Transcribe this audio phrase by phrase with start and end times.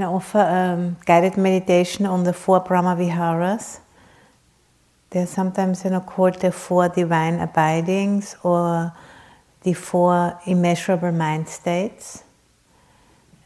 [0.00, 3.80] know, offer um, guided meditation on the four Brahma Viharas.
[5.10, 8.92] They're sometimes you know, called the four divine abidings or
[9.62, 12.22] the four immeasurable mind states.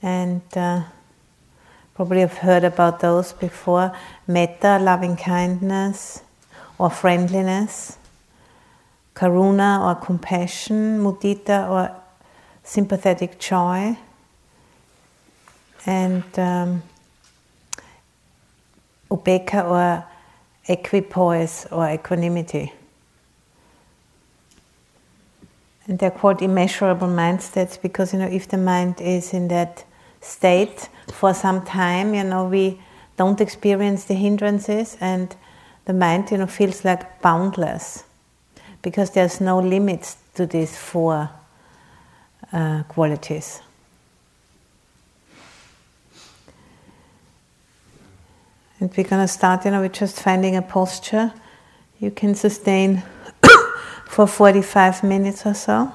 [0.02, 0.82] And uh,
[1.95, 3.96] probably have heard about those before
[4.27, 6.22] metta, loving kindness
[6.77, 7.98] or friendliness,
[9.14, 11.95] karuna or compassion, mudita or
[12.64, 13.96] sympathetic joy
[15.86, 16.82] and um,
[19.10, 20.04] upekkha or
[20.68, 22.73] equipoise or equanimity.
[25.87, 29.84] And they're called immeasurable mind states because you know if the mind is in that
[30.20, 32.80] state for some time, you know we
[33.16, 35.34] don't experience the hindrances and
[35.84, 38.04] the mind you know feels like boundless
[38.82, 41.28] because there's no limits to these four
[42.52, 43.60] uh, qualities.
[48.82, 51.32] And we're going to start, you know, with just finding a posture
[52.01, 53.01] you can sustain
[54.07, 55.93] for 45 minutes or so.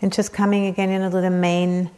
[0.00, 1.90] And just coming again, you know, to the main,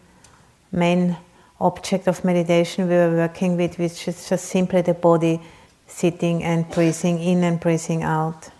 [0.72, 1.16] main
[1.60, 5.40] object of meditation we were working with, which is just simply the body
[5.86, 8.50] sitting and breathing in and breathing out.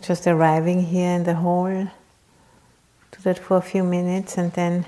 [0.00, 4.86] Just arriving here in the hall, do that for a few minutes and then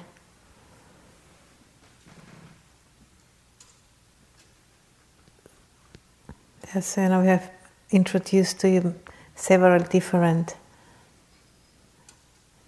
[6.75, 7.51] Yes, you know, we have
[7.91, 8.95] introduced to you
[9.35, 10.57] several different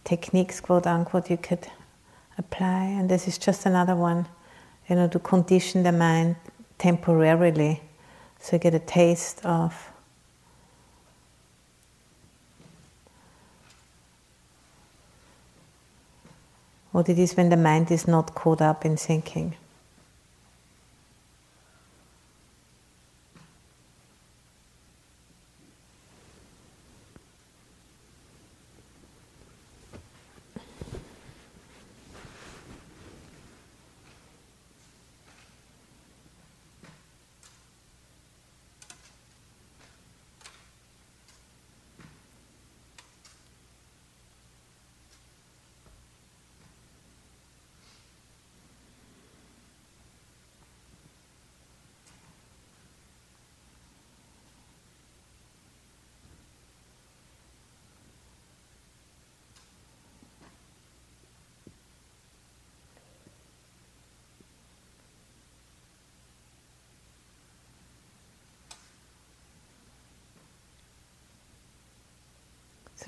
[0.04, 1.66] techniques, quote unquote, you could
[2.38, 4.26] apply, and this is just another one,
[4.88, 6.36] you know, to condition the mind
[6.78, 7.82] temporarily
[8.40, 9.74] so you get a taste of
[16.92, 19.54] what it is when the mind is not caught up in thinking.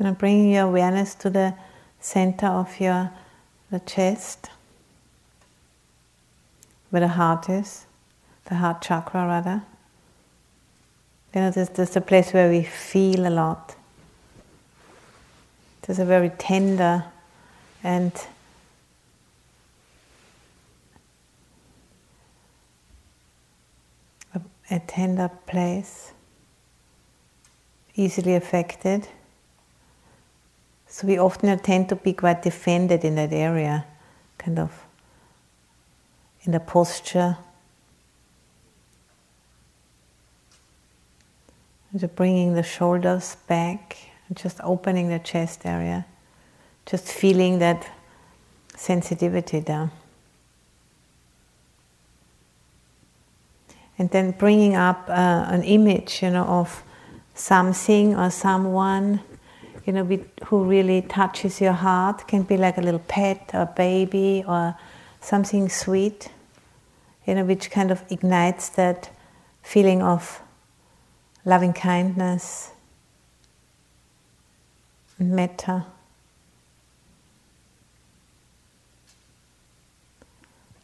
[0.01, 1.53] So now bringing your awareness to the
[2.01, 3.11] center of your
[3.71, 4.49] the chest,
[6.89, 7.85] where the heart is,
[8.47, 9.63] the heart chakra rather.
[11.35, 13.77] You know, there's, there's a place where we feel a lot.
[15.83, 17.05] There's a very tender
[17.85, 18.11] and
[24.71, 26.13] a tender place,
[27.97, 29.07] easily affected.
[30.93, 33.87] So we often tend to be quite defended in that area,
[34.39, 34.73] kind of
[36.43, 37.39] in the posture.
[41.93, 43.99] And bringing the shoulders back,
[44.35, 46.07] just opening the chest area,
[46.87, 47.89] just feeling that
[48.77, 49.93] sensitivity there.
[53.97, 56.83] And then bringing up uh, an image, you know, of
[57.35, 59.21] something or someone
[59.87, 60.05] you know,
[60.45, 62.27] who really touches your heart.
[62.29, 64.77] Can be like a little pet or baby or
[65.21, 66.31] something sweet,
[67.27, 69.11] you know, which kind of ignites that
[69.63, 70.41] feeling of
[71.45, 72.71] loving kindness
[75.19, 75.87] and metta.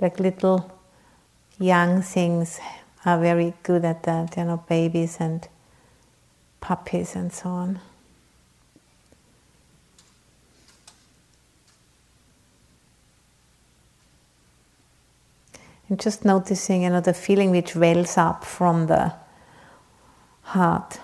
[0.01, 0.71] Like little
[1.59, 2.61] young things
[3.05, 5.49] are very good at that, you know, babies and
[6.61, 7.81] puppies and so on.
[15.89, 19.13] And just noticing, you know, the feeling which wells up from the
[20.43, 20.99] heart,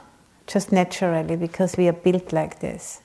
[0.46, 3.00] just naturally, because we are built like this.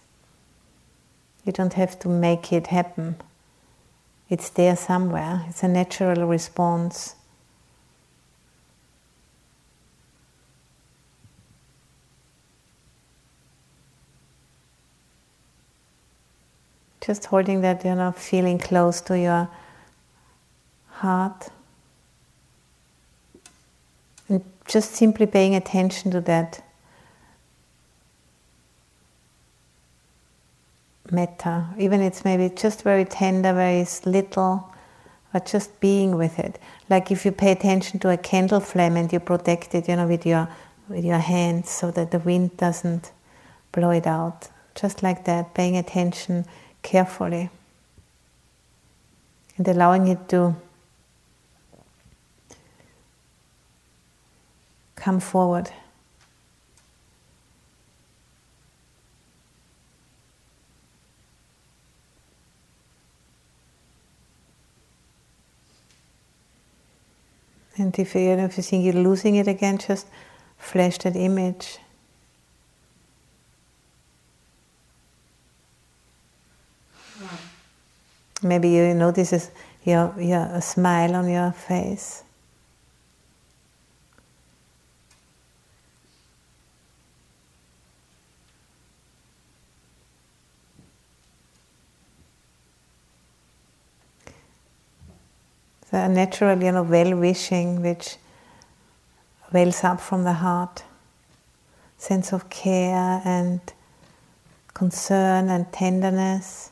[1.45, 3.15] You don't have to make it happen.
[4.29, 5.45] It's there somewhere.
[5.47, 7.15] It's a natural response.
[16.99, 19.47] Just holding that, you know, feeling close to your
[20.89, 21.47] heart.
[24.27, 26.63] And just simply paying attention to that
[31.11, 34.73] metta, even it's maybe just very tender, very little,
[35.31, 36.59] but just being with it.
[36.89, 40.07] Like if you pay attention to a candle flame and you protect it, you know,
[40.07, 40.47] with your
[40.89, 43.11] with your hands so that the wind doesn't
[43.71, 44.49] blow it out.
[44.73, 46.45] Just like that, paying attention
[46.81, 47.49] carefully
[49.57, 50.55] and allowing it to
[54.97, 55.71] come forward.
[67.77, 70.07] And if, you, if you think you're losing it again, just
[70.57, 71.77] flash that image.
[78.41, 79.51] Maybe you notice
[79.83, 82.23] your, your, a smile on your face.
[95.91, 98.17] The natural, you know, well-wishing which
[99.51, 100.83] wells up from the heart,
[101.97, 103.61] sense of care and
[104.73, 106.71] concern and tenderness.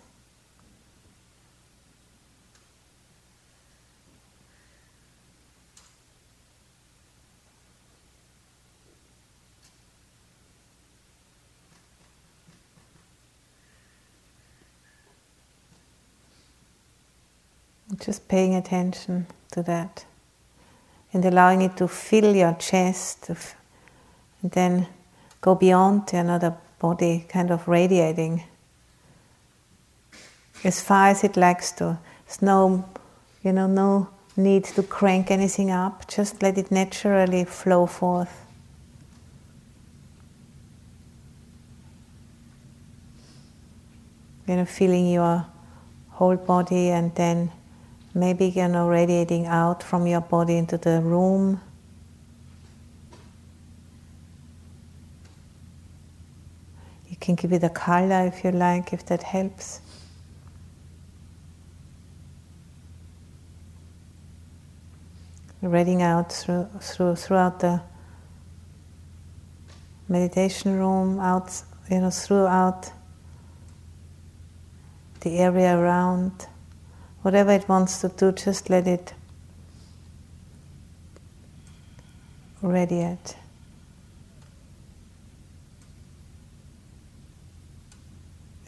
[17.99, 20.05] Just paying attention to that
[21.13, 24.87] and allowing it to fill your chest and then
[25.41, 28.43] go beyond to another body, kind of radiating
[30.63, 31.97] as far as it likes to.
[32.25, 32.89] There's no,
[33.43, 36.07] you know, no need to crank anything up.
[36.07, 38.41] Just let it naturally flow forth.
[44.47, 45.45] You know, feeling your
[46.09, 47.51] whole body and then
[48.17, 51.59] Maybe you know radiating out from your body into the room.
[57.09, 59.81] You can give it a color if you like, if that helps.
[65.61, 67.81] Radiating out through, through throughout the
[70.07, 71.61] meditation room, out
[71.91, 72.91] you know throughout
[75.19, 76.47] the area around
[77.25, 79.11] whatever it wants to do, just let it
[82.61, 83.35] radiate.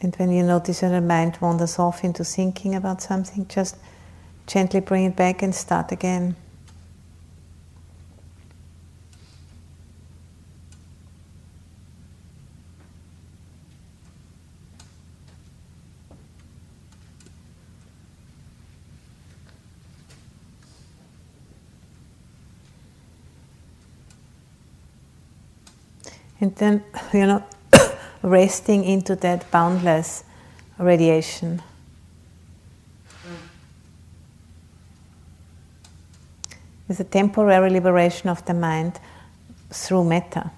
[0.00, 3.76] And when you notice that the mind wanders off into thinking about something, just
[4.48, 6.34] gently bring it back and start again.
[26.40, 27.44] And then, you know,
[28.22, 30.24] resting into that boundless
[30.78, 31.62] radiation.
[36.88, 38.98] It's a temporary liberation of the mind
[39.70, 40.50] through metta.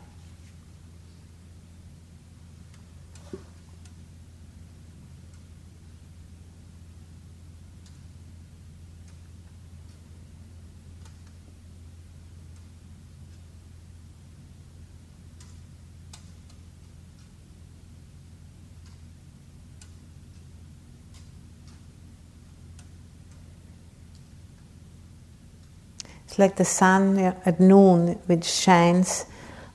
[26.30, 29.26] It's like the sun at noon, which shines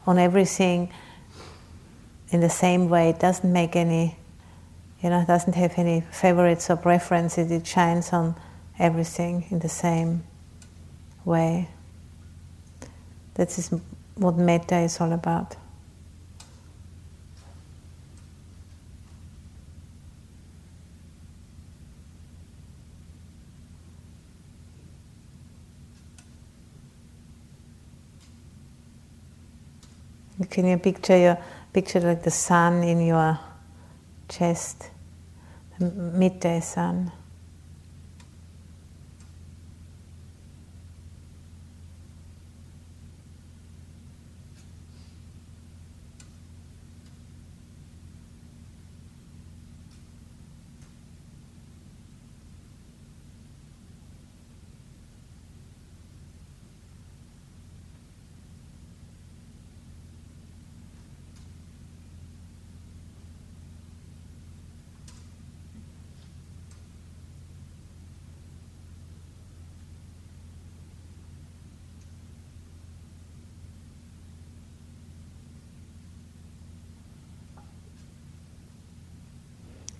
[0.07, 0.89] on everything
[2.29, 3.09] in the same way.
[3.09, 4.17] It doesn't make any,
[5.03, 7.51] you know, it doesn't have any favorites or preferences.
[7.51, 8.35] It shines on
[8.79, 10.23] everything in the same
[11.25, 11.67] way.
[13.33, 13.73] That is
[14.15, 15.57] what metta is all about.
[30.55, 31.37] Can you picture your
[31.73, 33.37] picture like the sun in your
[34.29, 34.89] chest,
[35.77, 37.11] the midday sun?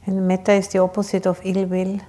[0.05, 1.99] And metta is the opposite of ill will.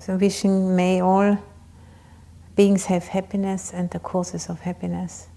[0.00, 1.38] So, wishing may all
[2.56, 5.28] beings have happiness and the causes of happiness.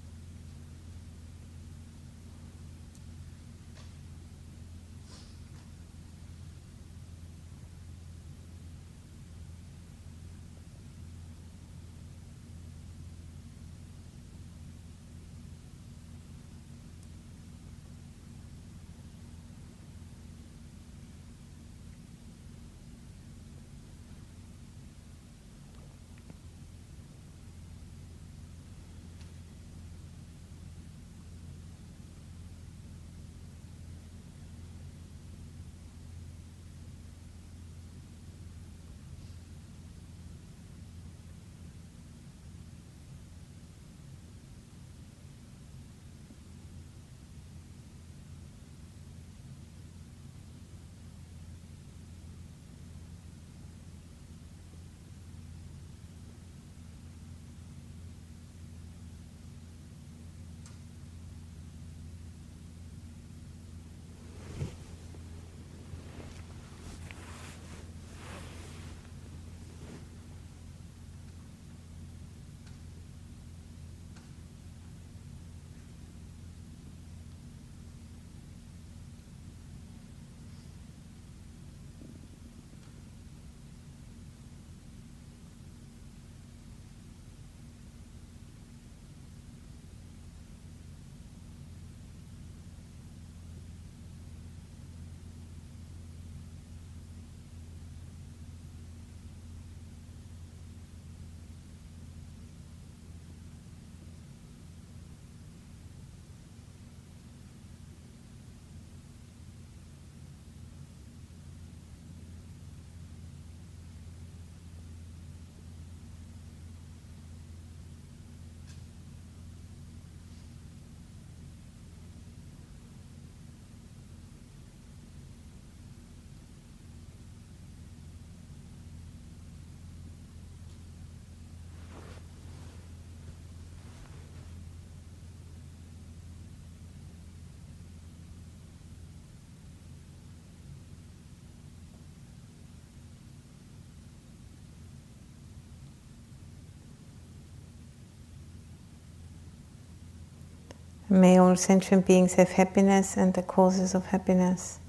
[151.09, 154.79] May all sentient beings have happiness and the causes of happiness.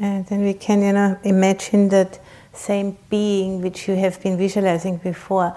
[0.00, 2.20] And then we can, you know, imagine that
[2.52, 5.56] same being which you have been visualizing before.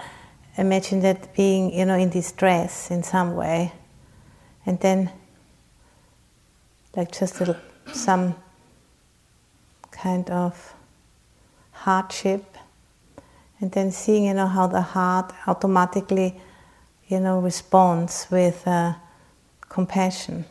[0.56, 3.72] Imagine that being, you know, in distress in some way.
[4.66, 5.10] And then,
[6.96, 7.40] like just
[7.92, 8.34] some
[9.90, 10.74] kind of
[11.70, 12.44] hardship.
[13.60, 16.40] And then seeing, you know, how the heart automatically,
[17.06, 18.94] you know, responds with uh,
[19.68, 20.46] compassion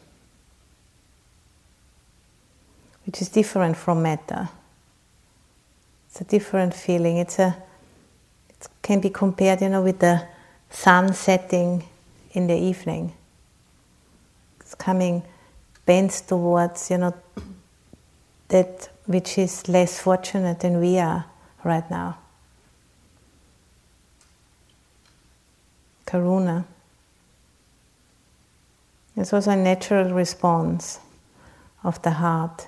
[3.05, 4.49] which is different from metta.
[6.07, 7.17] It's a different feeling.
[7.17, 7.55] It's a
[8.49, 10.27] it can be compared, you know, with the
[10.69, 11.83] sun setting
[12.33, 13.13] in the evening.
[14.59, 15.23] It's coming
[15.85, 17.13] bends towards, you know,
[18.49, 21.25] that which is less fortunate than we are
[21.63, 22.17] right now.
[26.05, 26.65] Karuna.
[29.15, 30.99] It's also a natural response
[31.83, 32.67] of the heart.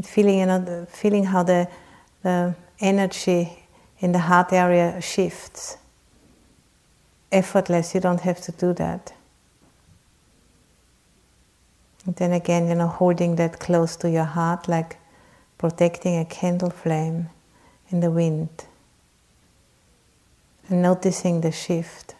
[0.00, 1.68] And feeling, you know, the, feeling how the,
[2.22, 3.66] the energy
[3.98, 5.76] in the heart area shifts.
[7.30, 9.12] Effortless, you don't have to do that.
[12.06, 14.96] And then again, you know, holding that close to your heart, like
[15.58, 17.28] protecting a candle flame
[17.90, 18.64] in the wind.
[20.70, 22.14] And noticing the shift.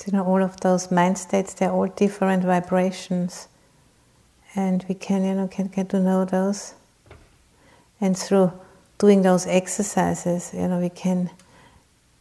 [0.00, 3.48] So, you know, all of those mind states, they're all different vibrations.
[4.54, 6.72] And we can, you know, can get to know those.
[8.00, 8.50] And through
[8.96, 11.28] doing those exercises, you know, we can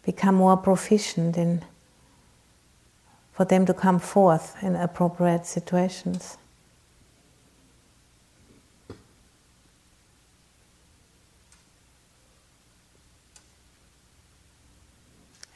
[0.04, 1.64] become more proficient in
[3.32, 6.38] for them to come forth in appropriate situations.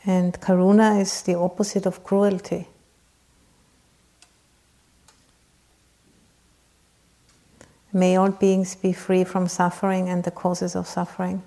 [0.05, 2.67] And karuna is the opposite of cruelty.
[7.93, 11.43] May all beings be free from suffering and the causes of suffering.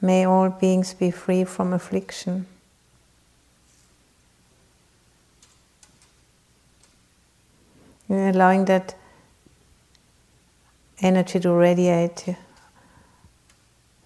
[0.00, 2.46] May all beings be free from affliction.
[8.08, 8.94] allowing that
[11.00, 12.36] energy to radiate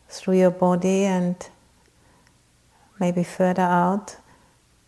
[0.09, 1.37] through your body and
[2.99, 4.17] maybe further out,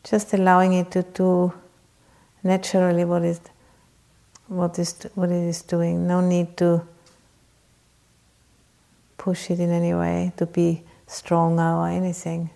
[0.04, 1.52] just allowing it to do
[2.42, 3.40] naturally what is
[4.46, 6.07] what is what it is doing.
[6.07, 6.83] No need to
[9.18, 12.50] push it in any way to be stronger or anything.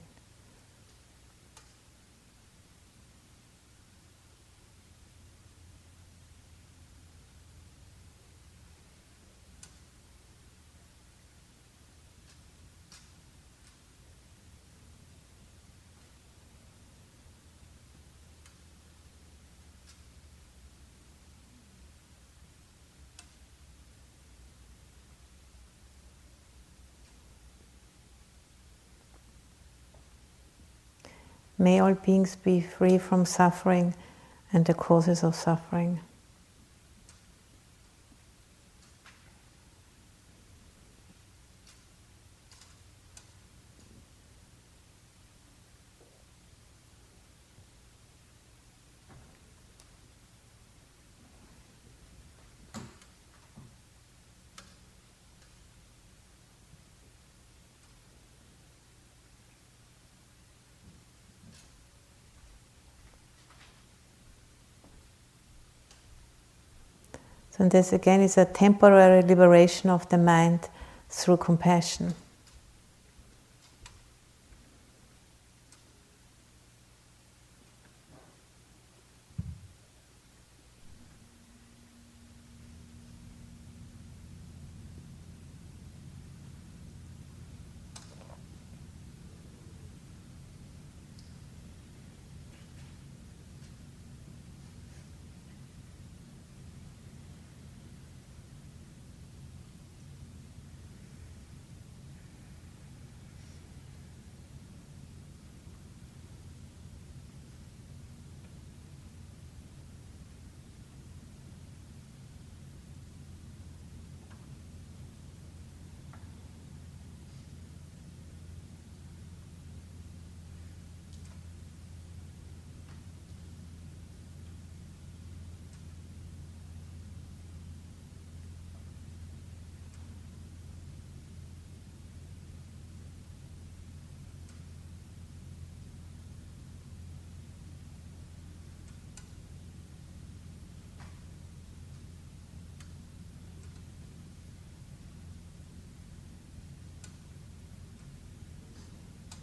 [31.63, 33.95] May all beings be free from suffering
[34.53, 36.01] and the causes of suffering.
[67.57, 70.71] So this again is a temporary liberation of the mind
[71.11, 72.15] through compassion.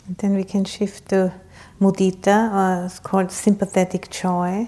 [0.10, 1.32] And then we can shift to
[1.80, 4.67] mudita, or it's called sympathetic joy,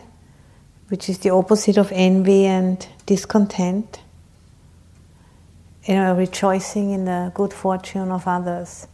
[0.89, 4.01] which is the opposite of envy and discontent.
[5.85, 8.85] You know, rejoicing in the good fortune of others.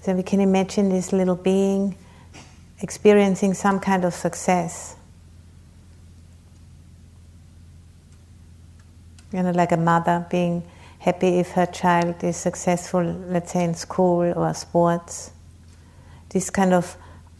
[0.00, 1.94] So we can imagine this little being
[2.80, 4.96] experiencing some kind of success.
[9.30, 10.62] You know, like a mother being
[11.00, 15.32] happy if her child is successful, let's say in school or sports.
[16.30, 16.96] This kind of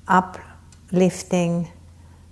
[0.06, 1.70] uplifting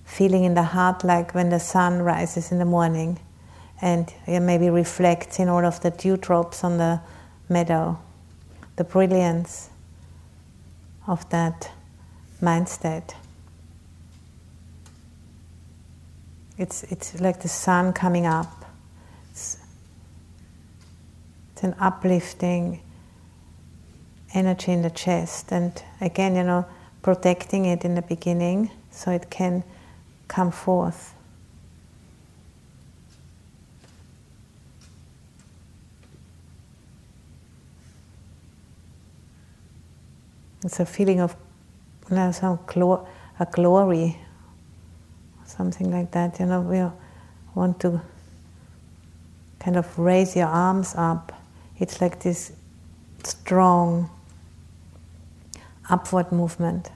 [0.05, 3.19] feeling in the heart, like when the sun rises in the morning
[3.81, 7.01] and maybe reflects in all of the dewdrops on the
[7.49, 7.99] meadow,
[8.77, 9.71] the brilliance
[11.07, 11.71] of that
[12.41, 13.15] mind state.
[16.57, 18.65] It's, it's like the sun coming up.
[19.31, 19.59] It's,
[21.53, 22.81] it's an uplifting
[24.39, 25.53] energy in the chest.
[25.53, 26.65] And again, you know,
[27.03, 29.65] protecting it in the beginning so it can
[30.29, 31.15] come forth.
[40.65, 41.37] It's a feeling of
[42.11, 43.07] you know, some glo-
[43.39, 44.19] a glory,
[45.47, 46.41] something like that.
[46.41, 46.85] You know, we
[47.55, 48.01] want to
[49.61, 51.33] kind of raise your arms up.
[51.79, 52.53] It's like this
[53.25, 54.11] strong
[55.89, 56.91] upward movement.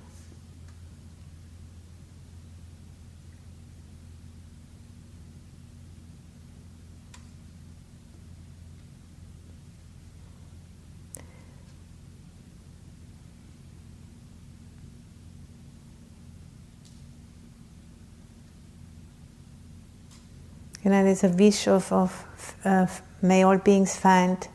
[20.85, 22.27] You know, there's a wish of, of
[22.65, 22.87] uh,
[23.23, 24.49] may all beings find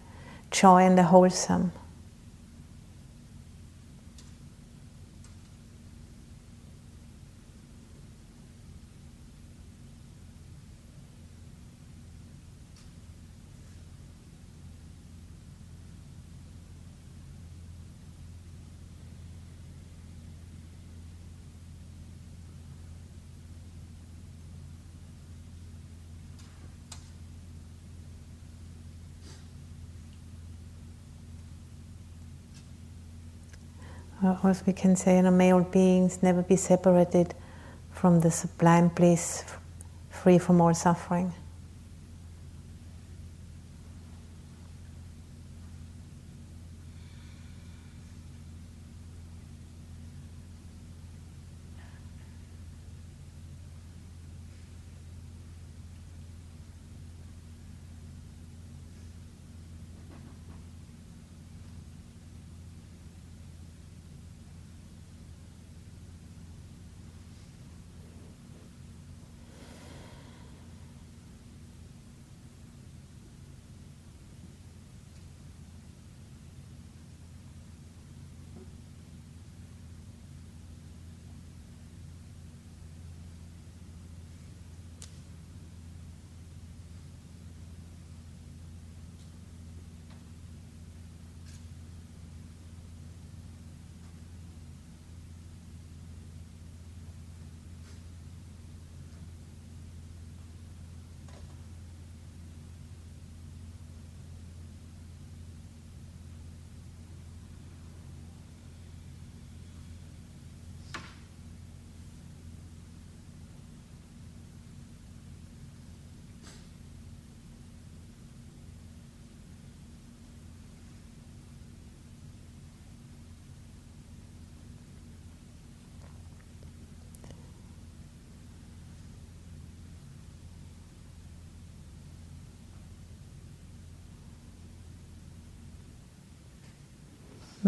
[0.51, 1.71] joy in the wholesome.
[34.23, 37.33] Or as we can say, you know, may all beings never be separated
[37.91, 39.43] from the sublime bliss,
[40.09, 41.33] free from all suffering.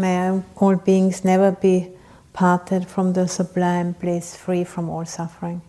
[0.00, 1.90] May all beings never be
[2.32, 5.60] parted from the sublime bliss, free from all suffering.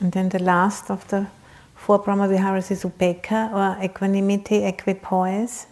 [0.00, 1.26] And then the last of the
[1.74, 5.66] four Brahmaviharas is Upekkha or equanimity, equipoise.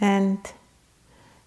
[0.00, 0.38] And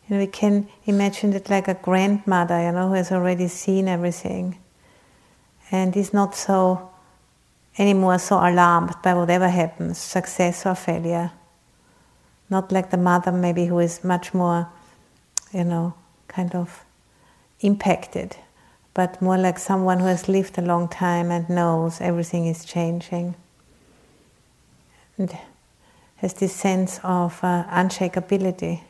[0.08, 3.90] you know, we can imagine it like a grandmother, you know, who has already seen
[3.90, 4.58] everything
[5.70, 6.90] and is not so
[7.78, 11.32] anymore so alarmed by whatever happens, success or failure.
[12.50, 14.70] Not like the mother, maybe, who is much more,
[15.52, 15.94] you know,
[16.30, 16.86] kind of
[17.60, 18.38] impacted,
[18.98, 23.36] but more like someone who has lived a long time and knows everything is changing.
[25.20, 25.38] And
[26.16, 28.82] has this sense of uh, unshakability.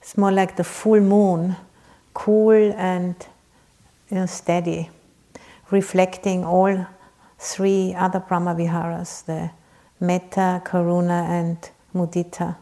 [0.00, 1.56] It's more like the full moon,
[2.14, 3.16] cool and
[4.08, 4.88] you know, steady,
[5.72, 6.86] reflecting all
[7.40, 9.50] three other Brahmaviharas, the
[9.98, 12.54] Metta, Karuna, and Mudita.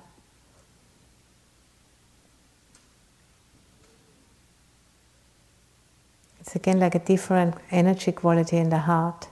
[6.44, 9.28] It's again like a different energy quality in the heart.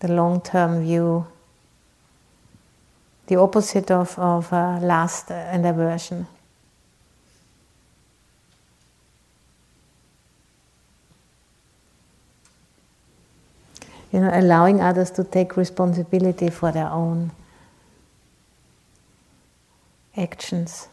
[0.00, 1.26] The long term view
[3.26, 6.26] the opposite of, of uh, lust and aversion.
[14.10, 17.30] You know, allowing others to take responsibility for their own
[20.16, 20.88] actions.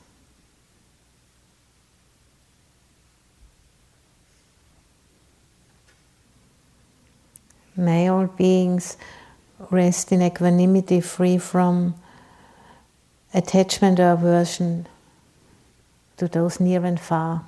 [7.80, 8.98] May all beings
[9.72, 11.96] rest in equanimity, free from
[13.34, 14.86] attachment or aversion
[16.18, 17.46] to those near and far.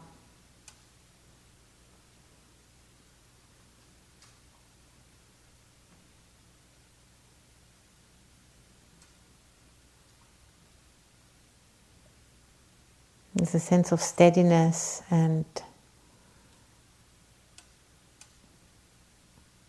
[13.35, 15.43] There's a sense of steadiness and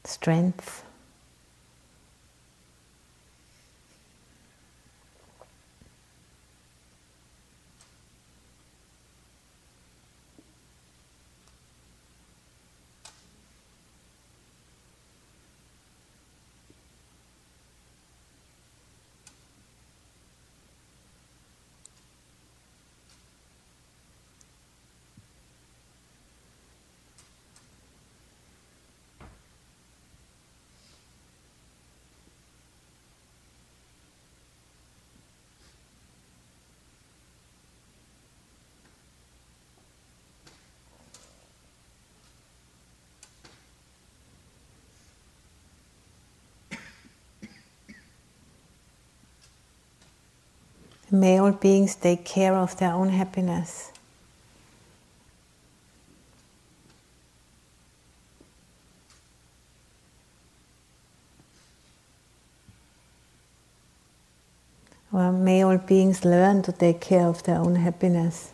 [0.05, 0.85] strength.
[51.14, 53.92] May all beings take care of their own happiness.
[65.12, 68.53] May all beings learn to take care of their own happiness.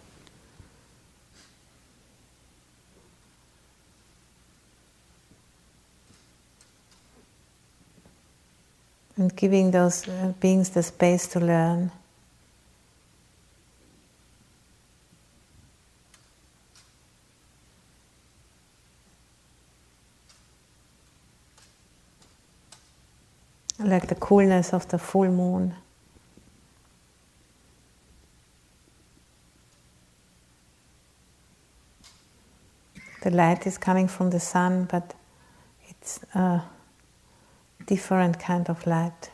[9.17, 11.93] And giving those uh, beings the space to learn.
[23.89, 25.75] like the coolness of the full moon.
[33.23, 35.15] The light is coming from the sun, but
[35.89, 36.63] it's a
[37.87, 39.31] different kind of light.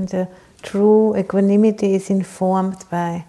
[0.00, 0.28] And the
[0.62, 3.26] true equanimity is informed by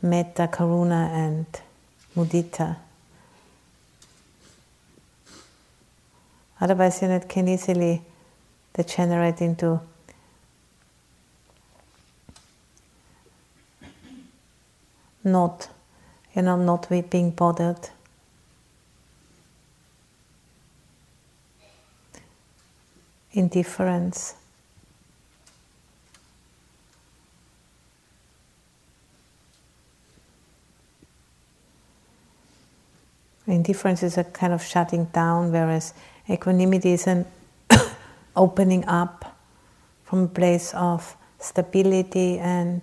[0.00, 1.44] metta, karuna, and
[2.16, 2.78] mudita.
[6.58, 8.00] Otherwise, you know, it can easily
[8.72, 9.80] degenerate into
[15.22, 15.68] not,
[16.34, 17.90] you know, not being bothered.
[23.32, 24.36] Indifference.
[33.52, 35.92] Indifference is a kind of shutting down, whereas
[36.26, 37.26] equanimity is an
[38.34, 39.36] opening up
[40.04, 42.80] from a place of stability and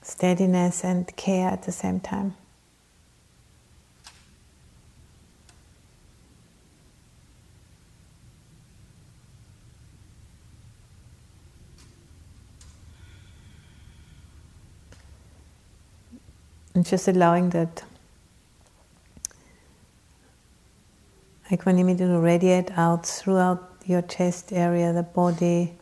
[0.00, 2.34] steadiness and care at the same time.
[16.74, 17.84] And just allowing that
[21.50, 25.72] equanimity to radiate out throughout your chest area, the body,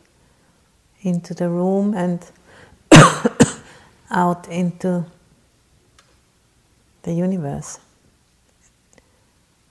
[1.01, 2.25] into the room, and
[4.11, 5.05] out into
[7.03, 7.79] the universe.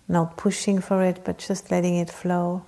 [0.08, 2.62] Not pushing for it, but just letting it flow.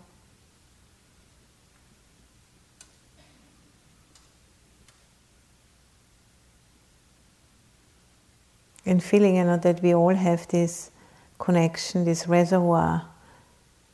[8.84, 10.90] And feeling you know, that we all have this
[11.38, 13.04] connection, this reservoir.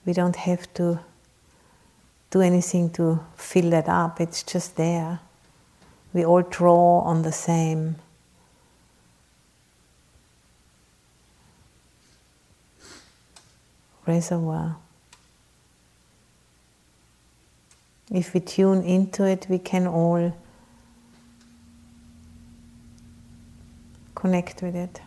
[0.06, 1.00] We don't have to
[2.30, 5.20] do anything to fill that up, it's just there.
[6.12, 7.96] We all draw on the same.
[14.06, 14.76] Reservoir.
[18.10, 20.36] If we tune into it, we can all
[24.14, 25.00] connect with it.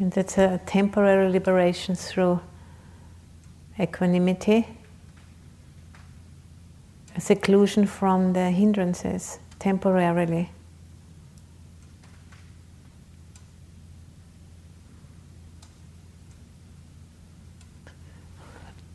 [0.00, 2.40] And that's a temporary liberation through
[3.78, 4.66] equanimity,
[7.14, 10.50] a seclusion from the hindrances temporarily.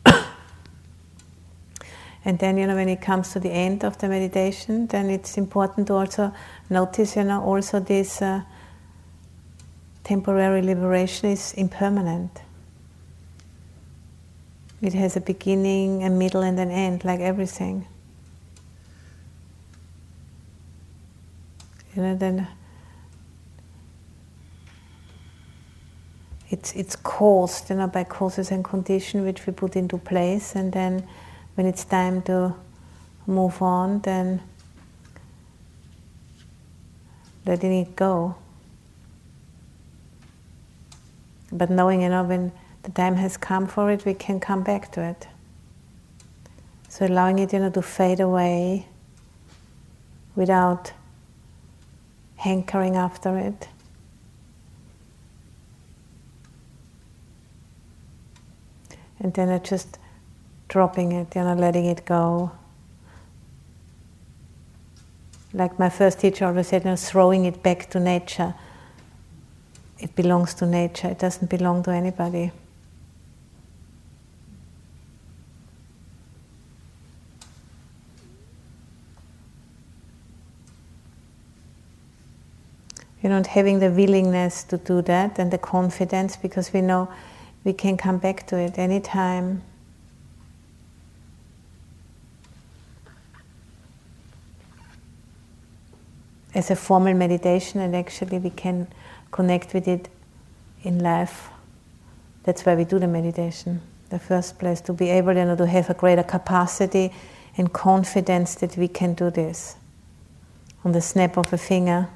[2.24, 5.38] And then, you know, when it comes to the end of the meditation, then it's
[5.38, 6.32] important to also
[6.68, 8.40] notice, you know, also this uh,
[10.06, 12.30] temporary liberation is impermanent.
[14.80, 17.88] It has a beginning, a middle, and an end, like everything.
[21.96, 22.46] You know, then
[26.50, 30.72] it's it's caused, you know, by causes and conditions which we put into place, and
[30.72, 31.04] then
[31.56, 32.54] when it's time to
[33.26, 34.40] move on, then
[37.44, 38.36] letting it go.
[41.56, 42.52] But knowing, you know, when
[42.82, 45.26] the time has come for it, we can come back to it.
[46.88, 48.86] So allowing it, you know, to fade away
[50.34, 50.92] without
[52.36, 53.68] hankering after it.
[59.18, 59.98] And then it just
[60.68, 62.52] dropping it, you know, letting it go.
[65.54, 68.54] Like my first teacher always said, you know, throwing it back to nature
[69.98, 72.52] it belongs to nature, it doesn't belong to anybody.
[83.22, 87.08] You know, having the willingness to do that and the confidence because we know
[87.64, 89.62] we can come back to it anytime.
[96.54, 98.86] As a formal meditation, and actually we can
[99.30, 100.08] connect with it
[100.82, 101.48] in life.
[102.44, 103.80] That's why we do the meditation.
[104.10, 107.12] The first place to be able you know, to have a greater capacity
[107.56, 109.76] and confidence that we can do this.
[110.84, 112.08] On the snap of a finger,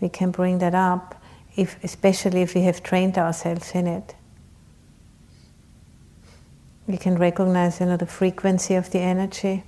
[0.00, 1.20] we can bring that up,
[1.56, 4.14] if, especially if we have trained ourselves in it.
[6.86, 9.64] We can recognize you know, the frequency of the energy.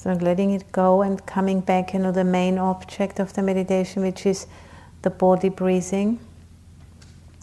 [0.00, 4.00] So letting it go and coming back, you know, the main object of the meditation,
[4.00, 4.46] which is
[5.02, 6.18] the body breathing,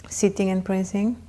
[0.10, 1.22] sitting and breathing.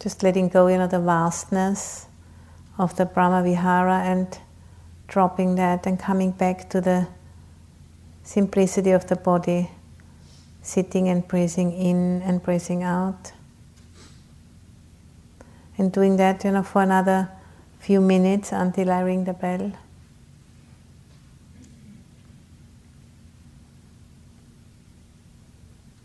[0.00, 2.06] Just letting go, you know, the vastness
[2.78, 4.38] of the Brahma Vihara and
[5.08, 7.08] dropping that and coming back to the
[8.22, 9.72] simplicity of the body,
[10.62, 13.32] sitting and breathing in and breathing out.
[15.76, 17.28] And doing that, you know, for another
[17.82, 19.72] few minutes until I ring the bell.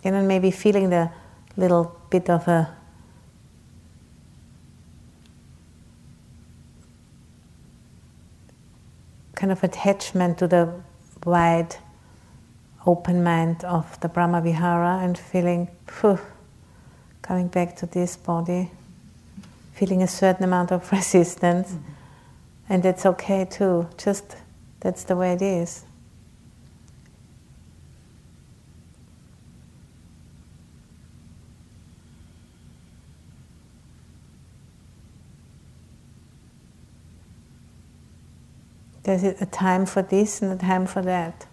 [0.03, 1.11] And then maybe feeling the
[1.55, 2.75] little bit of a
[9.35, 10.73] kind of attachment to the
[11.25, 11.75] wide
[12.87, 16.17] open mind of the Brahma Vihara and feeling phew,
[17.21, 18.71] coming back to this body,
[19.77, 21.73] feeling a certain amount of resistance.
[21.73, 21.93] Mm-hmm.
[22.69, 24.35] And it's okay too, just
[24.79, 25.83] that's the way it is.
[39.03, 41.46] There's a time for this and a time for that.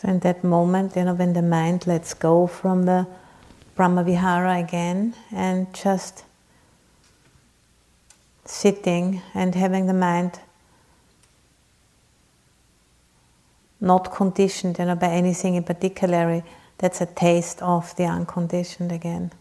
[0.00, 3.06] So in that moment, you know, when the mind lets go from the
[3.76, 6.24] Brahmavihara again and just
[8.46, 10.40] sitting and having the mind
[13.78, 16.42] not conditioned you know, by anything in particular,
[16.78, 19.32] that's a taste of the unconditioned again.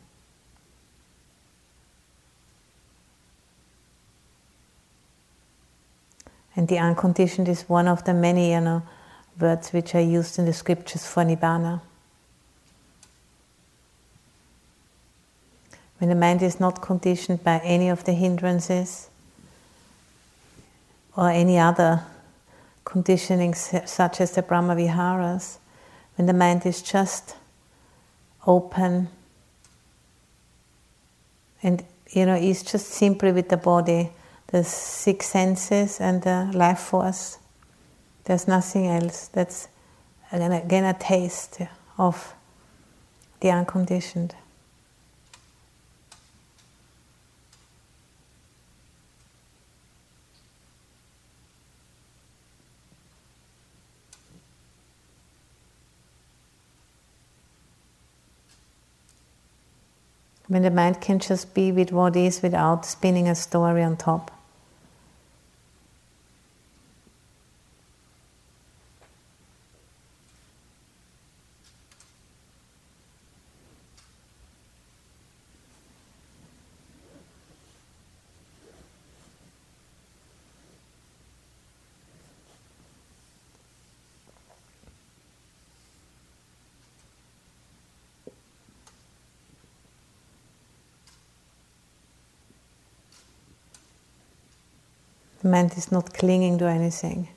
[6.53, 8.83] And the unconditioned is one of the many, you know,
[9.39, 11.81] words which are used in the scriptures for nibbana.
[15.97, 19.09] When the mind is not conditioned by any of the hindrances
[21.15, 22.03] or any other
[22.85, 25.57] conditioning, such as the Brahmaviharas,
[26.15, 27.35] when the mind is just
[28.47, 29.09] open
[31.61, 34.09] and you know is just simply with the body
[34.51, 37.37] the six senses and the life force.
[38.29, 39.27] There's nothing else.
[39.29, 39.69] That's
[40.31, 41.61] again a taste
[41.97, 42.35] of
[43.39, 44.35] the unconditioned.
[60.47, 64.38] When the mind can just be with what is without spinning a story on top.
[95.49, 97.27] Mind is not clinging to anything.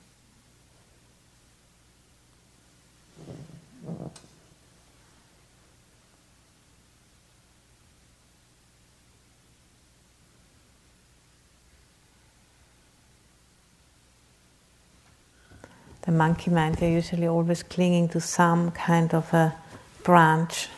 [16.03, 19.55] The monkey mind, they're usually always clinging to some kind of a
[20.03, 20.69] branch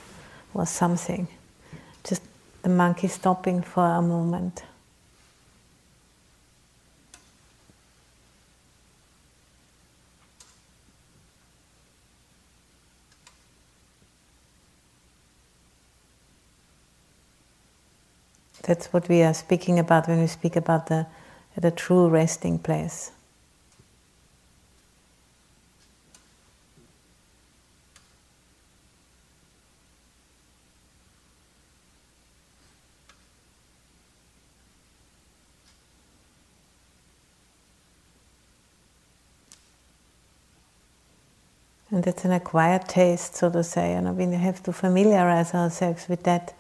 [0.53, 1.27] or something.
[2.05, 2.21] Just
[2.63, 4.63] the monkey stopping for a moment.
[18.67, 21.07] That's what we are speaking about when we speak about the,
[21.55, 23.11] the true resting place.
[41.91, 46.25] And that's an acquired taste, so to say, and we have to familiarize ourselves with
[46.25, 46.55] that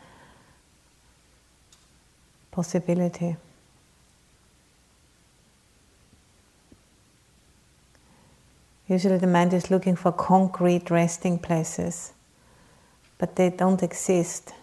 [2.54, 3.36] possibility.
[8.86, 12.12] Usually, the mind is looking for concrete resting places,
[13.18, 14.54] but they don't exist.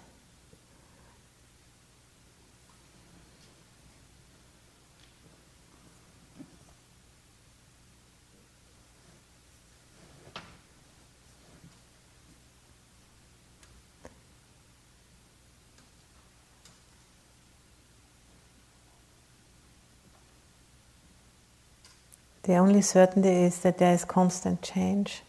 [22.51, 25.21] The only certainty is that there is constant change.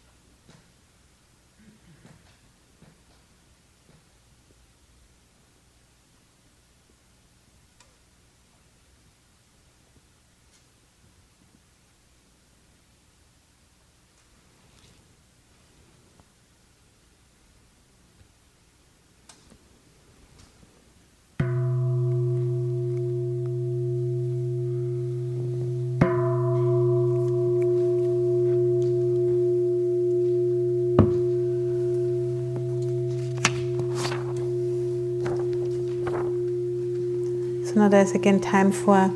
[37.83, 39.11] Now there's again time for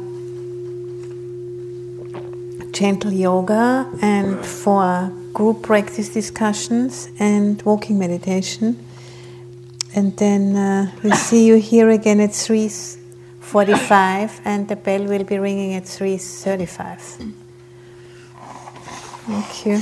[2.73, 8.77] gentle yoga and for group practice discussions and walking meditation.
[9.95, 15.39] And then uh, we'll see you here again at 3.45 and the bell will be
[15.39, 17.31] ringing at 3.35.
[19.27, 19.81] Thank you.